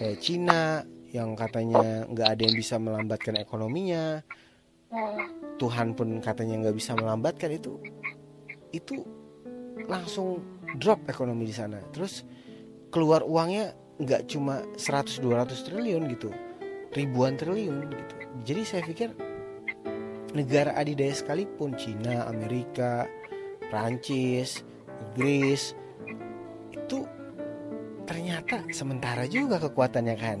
[0.00, 0.80] kayak Cina
[1.12, 4.24] yang katanya nggak ada yang bisa melambatkan ekonominya,
[5.60, 7.76] Tuhan pun katanya nggak bisa melambatkan itu,
[8.72, 9.04] itu
[9.84, 10.40] langsung
[10.80, 11.76] drop ekonomi di sana.
[11.92, 12.24] Terus
[12.88, 16.32] keluar uangnya nggak cuma 100-200 triliun gitu,
[16.92, 18.14] ribuan triliun gitu.
[18.42, 19.08] Jadi saya pikir
[20.32, 23.04] negara adidaya sekalipun Cina, Amerika,
[23.68, 24.64] Prancis,
[25.12, 25.76] Inggris
[26.72, 27.04] itu
[28.08, 30.38] ternyata sementara juga kekuatannya kan.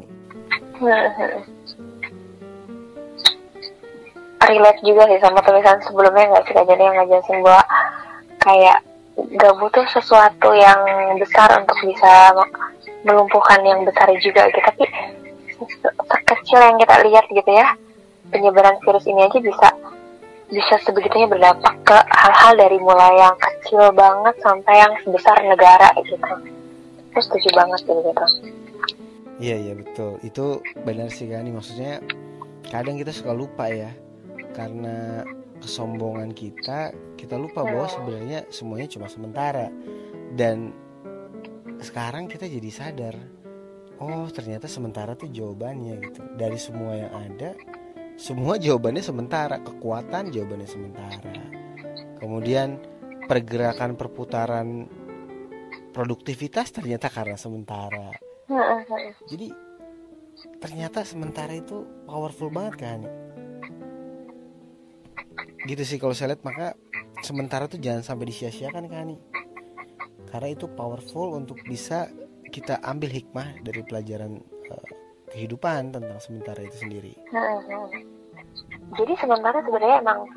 [4.42, 7.64] Relate juga sih sama tulisan sebelumnya nggak sih jadi yang ngajelasin bahwa
[8.42, 8.78] kayak
[9.38, 10.80] gak butuh sesuatu yang
[11.20, 12.32] besar untuk bisa
[13.06, 14.60] melumpuhkan yang besar juga gitu.
[14.66, 14.84] Tapi
[16.08, 17.76] sekecil yang kita lihat gitu ya
[18.32, 19.68] penyebaran virus ini aja bisa
[20.52, 26.20] bisa sebegitunya berdampak ke hal-hal dari mulai yang kecil banget sampai yang sebesar negara gitu.
[27.12, 28.24] Terus setuju banget gitu.
[29.40, 30.20] Iya iya betul.
[30.20, 32.04] Itu benar sih kan maksudnya
[32.68, 33.96] kadang kita suka lupa ya
[34.52, 35.24] karena
[35.64, 37.94] kesombongan kita kita lupa bahwa hmm.
[37.96, 39.72] sebenarnya semuanya cuma sementara
[40.36, 40.76] dan
[41.80, 43.16] sekarang kita jadi sadar
[44.02, 46.20] oh ternyata sementara tuh jawabannya gitu.
[46.34, 47.54] Dari semua yang ada
[48.18, 49.62] semua jawabannya sementara.
[49.62, 51.32] Kekuatan jawabannya sementara.
[52.18, 52.82] Kemudian
[53.30, 54.90] pergerakan perputaran
[55.94, 58.10] produktivitas ternyata karena sementara.
[59.30, 59.48] Jadi
[60.58, 63.00] ternyata sementara itu powerful banget kan?
[65.62, 66.74] Gitu sih kalau saya lihat maka
[67.22, 69.20] sementara tuh jangan sampai disia-siakan kan nih?
[70.32, 72.08] Karena itu powerful untuk bisa
[72.52, 74.38] kita ambil hikmah dari pelajaran
[74.68, 74.88] uh,
[75.32, 77.14] kehidupan tentang sementara itu sendiri.
[77.32, 77.88] Hmm.
[78.92, 80.28] Jadi sementara sebenarnya emang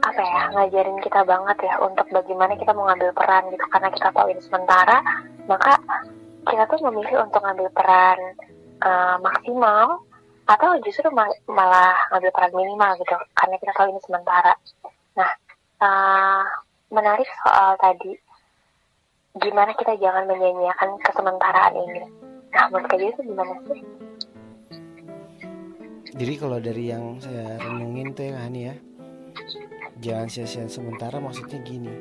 [0.00, 4.26] apa ya ngajarin kita banget ya untuk bagaimana kita mengambil peran gitu karena kita tahu
[4.32, 5.04] ini sementara
[5.44, 5.76] maka
[6.48, 8.18] kita tuh memilih untuk ngambil peran
[8.80, 10.00] uh, maksimal
[10.48, 14.52] atau justru mal malah ngambil peran minimal gitu karena kita tahu ini sementara.
[15.20, 15.30] Nah
[15.84, 16.44] uh,
[16.88, 18.16] menarik soal tadi
[19.40, 22.02] gimana kita jangan menyanyiakan kesementaraan ini.
[22.52, 23.80] Nah menurut kalian itu gimana sih?
[26.18, 28.74] jadi kalau dari yang saya renungin tuh ya Hani ya
[30.02, 31.94] jangan sia-sia sementara maksudnya gini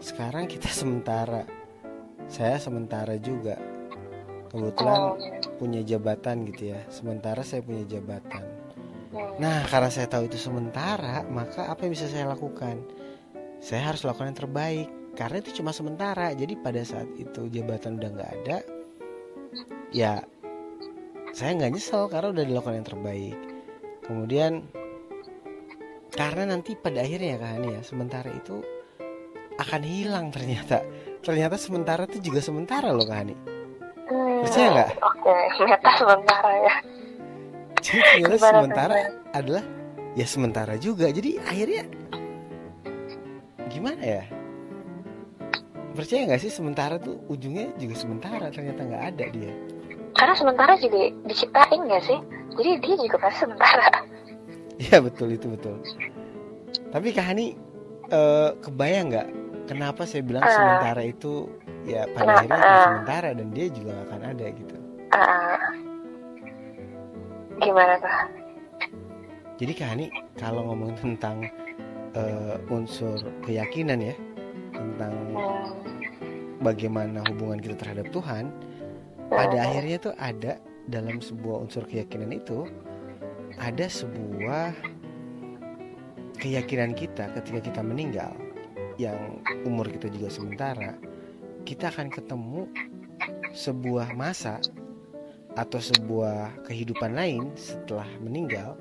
[0.00, 1.44] sekarang kita sementara
[2.32, 3.60] saya sementara juga
[4.48, 5.14] kebetulan oh.
[5.60, 8.40] punya jabatan gitu ya sementara saya punya jabatan
[9.12, 9.36] hmm.
[9.36, 12.80] nah karena saya tahu itu sementara maka apa yang bisa saya lakukan
[13.60, 16.30] saya harus lakukan yang terbaik karena itu cuma sementara.
[16.30, 18.56] Jadi pada saat itu jabatan udah nggak ada
[19.90, 20.22] ya
[21.34, 23.38] saya nggak nyesel karena udah dilakukan yang terbaik.
[24.06, 24.52] Kemudian
[26.14, 28.62] karena nanti pada akhirnya kan ya sementara itu
[29.58, 30.86] akan hilang ternyata.
[31.18, 33.34] Ternyata sementara itu juga sementara loh kan
[34.08, 34.90] hmm, percaya nggak?
[35.02, 35.42] oke okay.
[35.58, 36.74] ternyata sementara ya.
[37.78, 38.96] Jadi ternyata Gimana sementara
[39.34, 39.64] adalah
[40.14, 41.06] ya sementara juga.
[41.10, 41.82] Jadi akhirnya
[43.68, 44.22] gimana ya
[45.98, 49.52] percaya nggak sih sementara tuh ujungnya juga sementara ternyata nggak ada dia?
[50.14, 52.18] Karena sementara juga diciptain nggak sih?
[52.54, 53.86] Jadi dia juga pasti sementara.
[54.78, 55.74] Iya betul itu betul.
[56.94, 57.58] Tapi Kak Hani
[58.14, 59.28] uh, kebayang nggak
[59.66, 61.50] kenapa saya bilang uh, sementara itu
[61.82, 64.76] ya pada uh, akhirnya uh, sementara dan dia juga gak akan ada gitu?
[65.10, 65.58] Uh,
[67.58, 68.14] gimana tuh
[69.58, 70.06] jadi Kak Hani
[70.38, 71.42] kalau ngomong tentang
[72.14, 74.14] uh, unsur keyakinan ya
[74.78, 76.62] tentang hmm.
[76.62, 78.54] bagaimana hubungan kita terhadap Tuhan
[79.26, 79.66] pada hmm.
[79.66, 80.52] akhirnya tuh ada
[80.86, 82.64] dalam sebuah unsur keyakinan itu
[83.58, 84.72] ada sebuah
[86.38, 88.30] keyakinan kita ketika kita meninggal
[88.96, 90.94] yang umur kita juga sementara
[91.66, 92.70] kita akan ketemu
[93.52, 94.62] sebuah masa
[95.58, 98.78] atau sebuah kehidupan lain setelah meninggal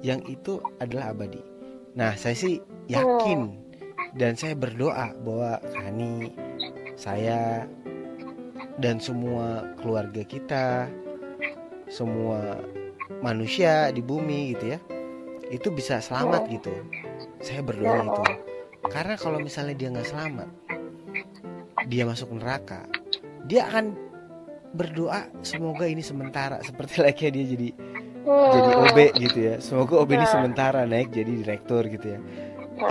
[0.00, 1.40] yang itu adalah abadi.
[1.96, 3.63] Nah, saya sih yakin
[4.14, 6.30] dan saya berdoa bahwa Kani,
[6.94, 7.66] saya
[8.78, 10.86] dan semua keluarga kita,
[11.90, 12.62] semua
[13.20, 14.78] manusia di bumi gitu ya,
[15.50, 16.70] itu bisa selamat gitu.
[17.42, 18.22] Saya berdoa itu.
[18.86, 20.48] Karena kalau misalnya dia nggak selamat,
[21.90, 22.86] dia masuk neraka,
[23.50, 23.98] dia akan
[24.78, 26.62] berdoa semoga ini sementara.
[26.68, 27.68] Seperti lagi dia jadi
[28.24, 29.54] jadi OB gitu ya.
[29.58, 32.20] Semoga OB ini sementara naik jadi direktur gitu ya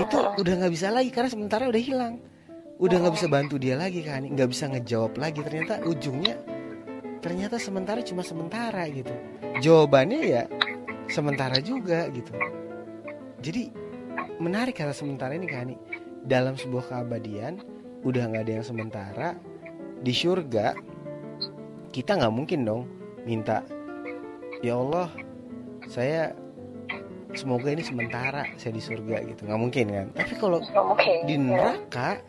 [0.01, 2.15] itu udah nggak bisa lagi karena sementara udah hilang.
[2.81, 5.39] Udah nggak bisa bantu dia lagi kan nggak bisa ngejawab lagi.
[5.45, 6.35] Ternyata ujungnya
[7.23, 9.13] ternyata sementara cuma sementara gitu.
[9.61, 10.43] Jawabannya ya
[11.07, 12.33] sementara juga gitu.
[13.43, 13.71] Jadi
[14.39, 15.71] menarik kata sementara ini kan
[16.23, 17.59] dalam sebuah keabadian
[18.03, 19.29] udah nggak ada yang sementara
[20.03, 20.75] di surga
[21.95, 22.83] kita nggak mungkin dong
[23.23, 23.63] minta
[24.59, 25.07] ya Allah
[25.87, 26.35] saya
[27.33, 29.49] semoga ini sementara saya di surga gitu.
[29.49, 30.07] Nggak mungkin kan?
[30.13, 30.59] Tapi kalau
[31.25, 32.21] di neraka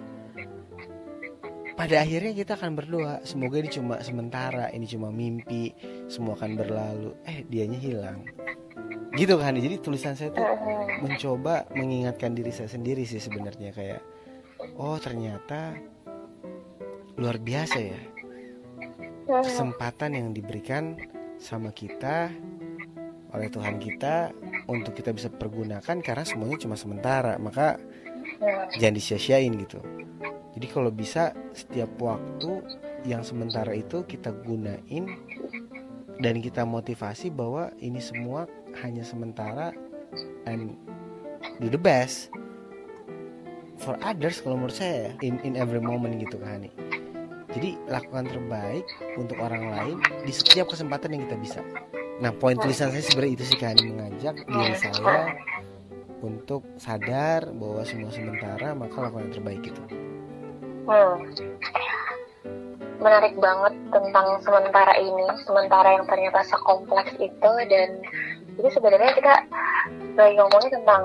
[1.74, 5.74] pada akhirnya kita akan berdoa semoga ini cuma sementara ini cuma mimpi
[6.08, 7.10] semua akan berlalu.
[7.28, 8.24] Eh dianya hilang.
[9.14, 9.54] Gitu kan?
[9.54, 10.46] Jadi tulisan saya tuh
[11.02, 14.02] mencoba mengingatkan diri saya sendiri sih sebenarnya kayak
[14.78, 15.76] oh ternyata
[17.14, 18.00] luar biasa ya
[19.24, 20.98] kesempatan yang diberikan
[21.38, 22.28] sama kita
[23.34, 24.30] oleh Tuhan kita
[24.70, 27.34] untuk kita bisa pergunakan karena semuanya cuma sementara.
[27.36, 27.76] Maka
[28.78, 29.82] jangan disia-siain gitu.
[30.54, 32.62] Jadi kalau bisa setiap waktu
[33.04, 35.18] yang sementara itu kita gunain
[36.22, 38.46] dan kita motivasi bahwa ini semua
[38.80, 39.74] hanya sementara
[40.46, 40.78] and
[41.58, 42.30] do the best
[43.82, 46.64] for others kalau menurut saya in in every moment gitu kan
[47.54, 51.60] jadi lakukan terbaik untuk orang lain di setiap kesempatan yang kita bisa.
[52.22, 55.34] Nah poin tulisan saya sebenarnya itu sih kan mengajak diri saya
[56.22, 59.82] untuk sadar bahwa semua sementara maka lakukan yang terbaik itu.
[60.86, 61.16] Hmm.
[63.02, 67.88] Menarik banget tentang sementara ini, sementara yang ternyata sekompleks itu dan
[68.54, 69.34] jadi sebenarnya kita
[70.14, 71.02] lagi ngomongin tentang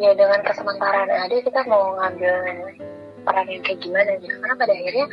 [0.00, 2.34] ya dengan kesementaraan ada kita mau ngambil
[3.24, 5.06] peran yang kayak gimana gitu karena pada akhirnya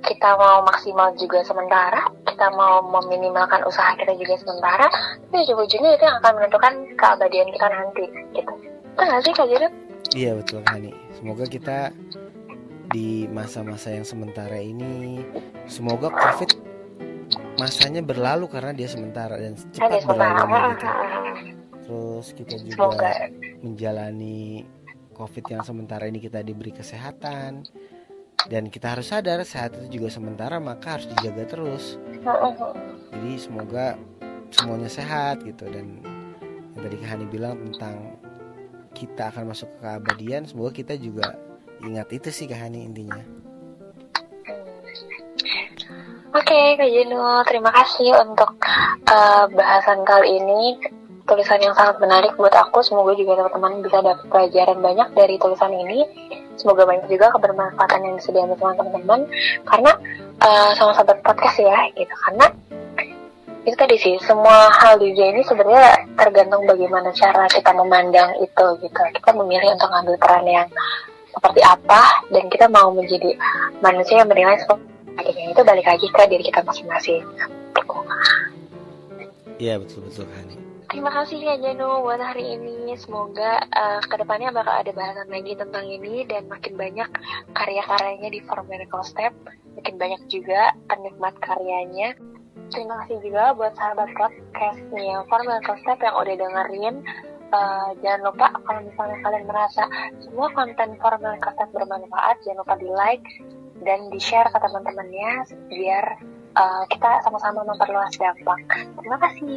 [0.00, 4.86] kita mau maksimal juga sementara, kita mau meminimalkan usaha kita juga sementara,
[5.28, 8.52] tapi ujung-ujungnya itu yang akan menentukan keabadian kita nanti, gitu.
[8.96, 9.72] Itu nggak sih Kak Jarod?
[10.16, 10.92] Iya betul Hani.
[11.14, 11.78] Semoga kita
[12.90, 15.22] di masa-masa yang sementara ini,
[15.70, 16.50] semoga COVID
[17.60, 20.86] masanya berlalu karena dia sementara dan cepat berlalu gitu.
[21.86, 23.12] Terus kita juga semoga.
[23.60, 24.64] menjalani
[25.14, 27.68] COVID yang sementara ini kita diberi kesehatan
[28.48, 32.00] dan kita harus sadar sehat itu juga sementara maka harus dijaga terus.
[33.10, 34.00] Jadi semoga
[34.48, 36.00] semuanya sehat gitu dan
[36.76, 38.16] yang tadi Hani bilang tentang
[38.96, 41.36] kita akan masuk ke keabadian semoga kita juga
[41.84, 43.20] ingat itu sih Hani intinya.
[46.30, 48.54] Oke okay, Kak Jeno, terima kasih untuk
[49.10, 50.78] uh, bahasan kali ini
[51.26, 52.86] tulisan yang sangat menarik buat aku.
[52.86, 56.06] Semoga juga teman-teman bisa dapat pelajaran banyak dari tulisan ini.
[56.60, 59.24] Semoga banyak juga kebermanfaatan yang bisa diambil teman-teman.
[59.64, 59.92] Karena
[60.44, 62.12] uh, sama sahabat podcast ya, gitu.
[62.28, 62.52] Karena
[63.64, 68.66] itu tadi sih, semua hal di dunia ini sebenarnya tergantung bagaimana cara kita memandang itu,
[68.84, 69.00] gitu.
[69.16, 70.68] Kita memilih untuk ngambil peran yang
[71.32, 73.32] seperti apa, dan kita mau menjadi
[73.80, 77.24] manusia yang menilai seperti itu balik lagi ke diri kita masing-masing.
[79.60, 80.56] Iya betul betul Hani.
[80.90, 82.98] Terima kasih ya Jano buat hari ini.
[82.98, 87.06] Semoga uh, ke depannya bakal ada bahasan lagi tentang ini dan makin banyak
[87.54, 89.30] karya-karyanya di Form Miracle Step.
[89.78, 92.18] Makin banyak juga penikmat karyanya.
[92.74, 96.96] Terima kasih juga buat sahabat podcastnya Form Miracle Step yang udah dengerin
[97.54, 99.82] uh, jangan lupa kalau misalnya kalian merasa
[100.22, 103.26] semua konten formal kertas bermanfaat jangan lupa di like
[103.86, 106.04] dan di share ke teman-temannya biar
[106.58, 108.60] uh, kita sama-sama memperluas dampak
[108.98, 109.54] terima kasih